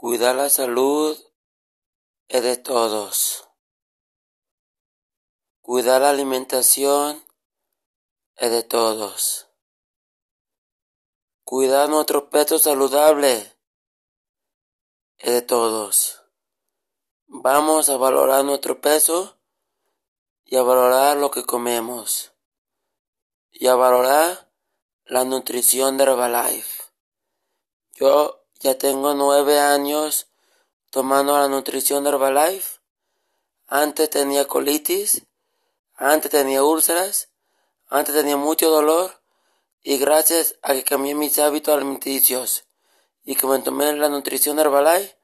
[0.00, 1.14] Cuidar la salud
[2.28, 3.50] es de todos.
[5.60, 7.22] Cuidar la alimentación
[8.36, 9.50] es de todos.
[11.44, 13.54] Cuidar nuestro peso saludable
[15.18, 16.22] es de todos.
[17.26, 19.38] Vamos a valorar nuestro peso
[20.46, 22.32] y a valorar lo que comemos
[23.50, 24.50] y a valorar
[25.04, 26.84] la nutrición de Herbalife.
[27.92, 30.28] Yo ya tengo nueve años
[30.90, 32.78] tomando la nutrición Herbalife.
[33.66, 35.22] Antes tenía colitis,
[35.94, 37.30] antes tenía úlceras,
[37.88, 39.22] antes tenía mucho dolor
[39.82, 42.64] y gracias a que cambié mis hábitos alimenticios
[43.24, 45.16] y que me tomé la nutrición Herbalife,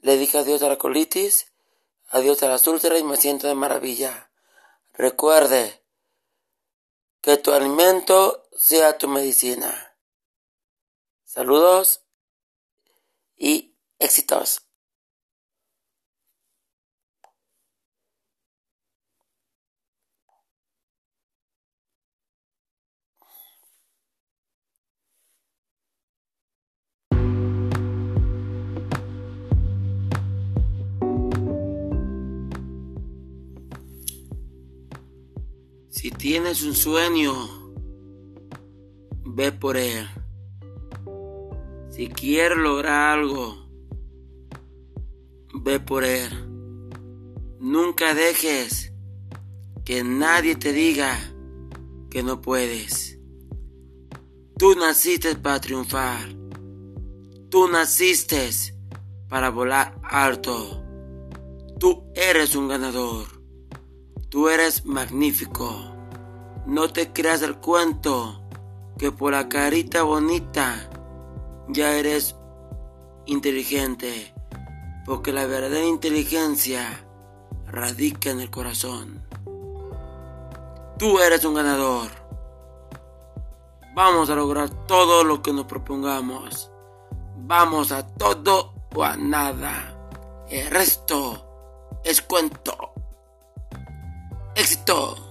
[0.00, 1.50] le dije adiós a la colitis,
[2.10, 4.30] adiós a las úlceras y me siento de maravilla.
[4.92, 5.82] Recuerde
[7.22, 9.96] que tu alimento sea tu medicina.
[11.24, 12.02] Saludos
[13.38, 14.68] y éxitos.
[35.90, 37.34] Si tienes un sueño,
[39.24, 40.08] ve por él.
[41.98, 43.56] Si quieres lograr algo,
[45.52, 46.30] ve por él.
[47.58, 48.92] Nunca dejes
[49.84, 51.18] que nadie te diga
[52.08, 53.18] que no puedes.
[54.56, 56.20] Tú naciste para triunfar.
[57.50, 58.48] Tú naciste
[59.28, 60.80] para volar alto.
[61.80, 63.42] Tú eres un ganador.
[64.28, 65.96] Tú eres magnífico.
[66.64, 68.48] No te creas el cuento
[68.96, 70.88] que por la carita bonita
[71.68, 72.34] ya eres
[73.26, 74.34] inteligente,
[75.04, 77.04] porque la verdadera inteligencia
[77.66, 79.22] radica en el corazón.
[80.98, 82.10] Tú eres un ganador.
[83.94, 86.70] Vamos a lograr todo lo que nos propongamos.
[87.36, 89.94] Vamos a todo o a nada.
[90.48, 92.92] El resto es cuento.
[94.54, 95.27] éxito.